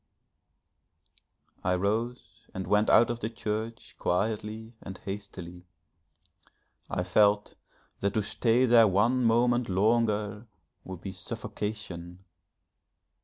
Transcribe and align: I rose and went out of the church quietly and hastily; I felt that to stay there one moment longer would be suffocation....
I 1.63 1.75
rose 1.75 2.47
and 2.55 2.65
went 2.65 2.89
out 2.89 3.11
of 3.11 3.19
the 3.19 3.29
church 3.29 3.93
quietly 3.99 4.73
and 4.81 4.97
hastily; 4.97 5.67
I 6.89 7.03
felt 7.03 7.53
that 7.99 8.15
to 8.15 8.23
stay 8.23 8.65
there 8.65 8.87
one 8.87 9.23
moment 9.23 9.69
longer 9.69 10.47
would 10.83 11.01
be 11.01 11.11
suffocation.... 11.11 12.23